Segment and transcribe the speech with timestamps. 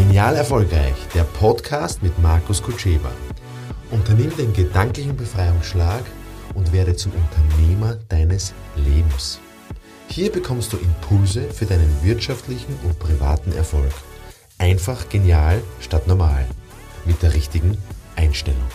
[0.00, 3.12] Genial Erfolgreich, der Podcast mit Markus Kutscheba.
[3.90, 6.02] Unternimm den gedanklichen Befreiungsschlag
[6.54, 9.40] und werde zum Unternehmer deines Lebens.
[10.08, 13.92] Hier bekommst du Impulse für deinen wirtschaftlichen und privaten Erfolg.
[14.56, 16.46] Einfach genial statt normal.
[17.04, 17.76] Mit der richtigen
[18.16, 18.70] Einstellung.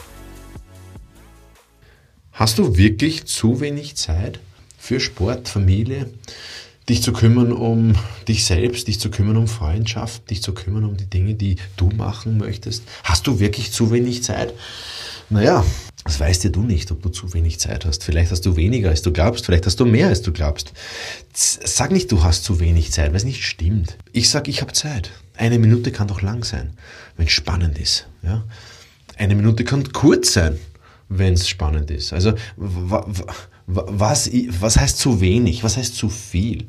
[2.34, 4.39] Hast du wirklich zu wenig Zeit
[4.78, 6.12] für Sport, Familie,
[6.90, 7.96] dich zu kümmern um
[8.28, 11.89] dich selbst, dich zu kümmern um Freundschaft, dich zu kümmern um die Dinge, die du
[11.89, 12.84] machen möchtest?
[13.04, 14.54] Hast du wirklich zu wenig Zeit?
[15.29, 15.66] Naja,
[16.04, 18.04] das weißt ja du nicht, ob du zu wenig Zeit hast.
[18.04, 20.74] Vielleicht hast du weniger, als du glaubst, vielleicht hast du mehr, als du glaubst.
[21.34, 23.98] Sag nicht, du hast zu wenig Zeit, weil es nicht stimmt.
[24.12, 25.12] Ich sag, ich habe Zeit.
[25.36, 26.74] Eine Minute kann doch lang sein,
[27.18, 28.07] wenn es spannend ist.
[28.21, 28.43] Ja?
[29.18, 30.60] Eine Minute kann kurz sein,
[31.10, 32.14] wenn es spannend ist.
[32.14, 32.34] Also
[33.67, 35.64] was, was heißt zu wenig?
[35.64, 36.66] Was heißt zu viel?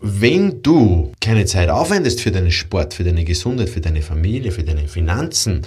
[0.00, 4.64] Wenn du keine Zeit aufwendest für deinen Sport, für deine Gesundheit, für deine Familie, für
[4.64, 5.62] deine Finanzen,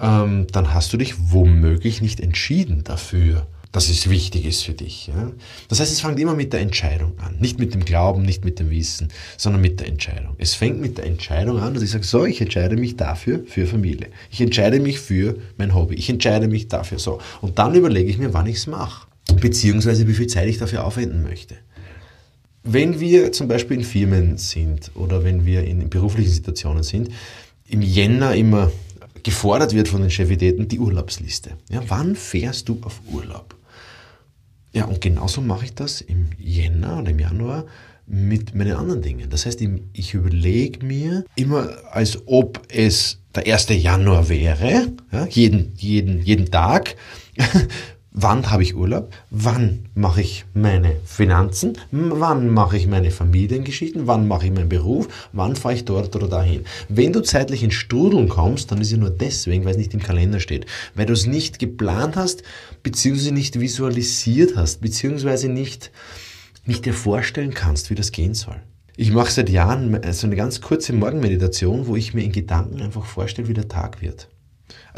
[0.00, 5.08] ähm, dann hast du dich womöglich nicht entschieden dafür, dass es wichtig ist für dich.
[5.08, 5.32] Ja?
[5.68, 7.36] Das heißt, es fängt immer mit der Entscheidung an.
[7.38, 10.36] Nicht mit dem Glauben, nicht mit dem Wissen, sondern mit der Entscheidung.
[10.38, 13.66] Es fängt mit der Entscheidung an, dass ich sage, so, ich entscheide mich dafür, für
[13.66, 14.08] Familie.
[14.30, 15.96] Ich entscheide mich für mein Hobby.
[15.96, 17.20] Ich entscheide mich dafür, so.
[17.40, 20.84] Und dann überlege ich mir, wann ich es mache beziehungsweise wie viel Zeit ich dafür
[20.84, 21.56] aufwenden möchte.
[22.64, 27.10] Wenn wir zum Beispiel in Firmen sind oder wenn wir in beruflichen Situationen sind,
[27.68, 28.70] im Jänner immer
[29.22, 31.50] gefordert wird von den Chefitäten die Urlaubsliste.
[31.70, 33.54] Ja, wann fährst du auf Urlaub?
[34.72, 37.64] Ja, und genauso mache ich das im Jänner oder im Januar
[38.06, 39.28] mit meinen anderen Dingen.
[39.28, 39.60] Das heißt,
[39.92, 43.68] ich überlege mir immer, als ob es der 1.
[43.70, 46.96] Januar wäre, ja, jeden, jeden, jeden Tag,
[48.12, 54.26] wann habe ich Urlaub, wann mache ich meine Finanzen, wann mache ich meine Familiengeschichten, wann
[54.26, 56.64] mache ich meinen Beruf, wann fahre ich dort oder dahin.
[56.88, 60.02] Wenn du zeitlich in Strudeln kommst, dann ist ja nur deswegen, weil es nicht im
[60.02, 62.42] Kalender steht, weil du es nicht geplant hast,
[62.82, 65.90] beziehungsweise nicht visualisiert hast, beziehungsweise nicht,
[66.64, 68.56] nicht dir vorstellen kannst, wie das gehen soll.
[68.96, 73.04] Ich mache seit Jahren so eine ganz kurze Morgenmeditation, wo ich mir in Gedanken einfach
[73.04, 74.28] vorstelle, wie der Tag wird.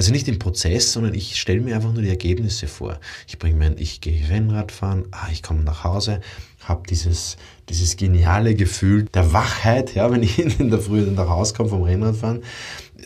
[0.00, 2.98] Also nicht im Prozess, sondern ich stelle mir einfach nur die Ergebnisse vor.
[3.28, 6.22] Ich bringe mein, ich gehe Rennrad fahren, ah, ich komme nach Hause,
[6.64, 7.36] habe dieses,
[7.68, 11.68] dieses geniale Gefühl der Wachheit, ja, wenn ich in der Früh dann nach Hause komme
[11.68, 12.40] vom Rennradfahren,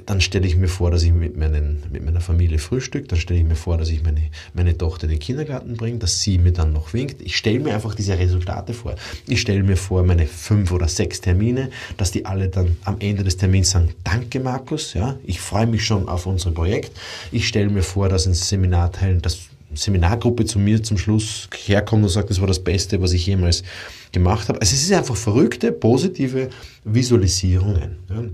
[0.07, 3.41] dann stelle ich mir vor, dass ich mit, meinen, mit meiner Familie frühstück, dann stelle
[3.41, 4.23] ich mir vor, dass ich meine,
[4.53, 7.23] meine Tochter in den Kindergarten bringe, dass sie mir dann noch winkt.
[7.23, 8.97] Ich stelle mir einfach diese Resultate vor.
[9.27, 13.25] Ich stelle mir vor, meine fünf oder sechs Termine, dass die alle dann am Ende
[13.25, 16.51] des Termins sagen, danke Markus, ja, ich freue mich schon auf unser
[16.85, 17.01] Projekt.
[17.33, 22.09] Ich stelle mir vor, dass ein Seminarteil, dass Seminargruppe zu mir zum Schluss herkommt und
[22.09, 23.65] sagt, das war das Beste, was ich jemals
[24.13, 24.61] gemacht habe.
[24.61, 26.51] Also es ist einfach verrückte, positive
[26.85, 27.97] Visualisierungen.
[28.09, 28.25] Ja.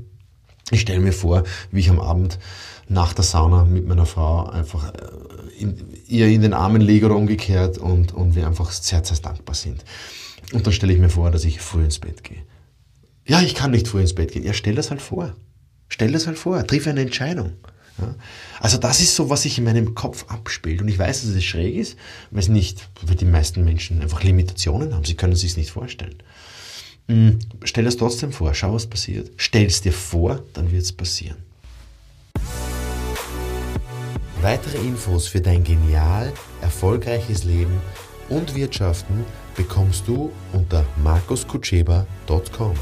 [0.71, 2.39] Ich stelle mir vor, wie ich am Abend
[2.89, 7.17] nach der Sauna mit meiner Frau einfach äh, in, ihr in den Armen liege oder
[7.17, 9.85] umgekehrt und, und wir einfach sehr, sehr dankbar sind.
[10.53, 12.43] Und dann stelle ich mir vor, dass ich früh ins Bett gehe.
[13.27, 14.45] Ja, ich kann nicht früh ins Bett gehen.
[14.45, 15.35] Ja, stell das halt vor.
[15.89, 16.67] Stell das halt vor.
[16.67, 17.53] Triff eine Entscheidung.
[17.99, 18.15] Ja?
[18.61, 20.81] Also das ist so, was sich in meinem Kopf abspielt.
[20.81, 21.97] Und ich weiß, dass es schräg ist,
[22.31, 25.05] weil es nicht, weil die meisten Menschen einfach Limitationen haben.
[25.05, 26.17] Sie können es sich nicht vorstellen.
[27.09, 29.31] Hm, stell es trotzdem vor, schau, was passiert.
[29.37, 31.39] Stell es dir vor, dann wird es passieren.
[34.41, 37.79] Weitere Infos für dein genial, erfolgreiches Leben
[38.31, 39.25] und Wirtschaften
[39.55, 42.75] bekommst du unter markuskutscheba.com.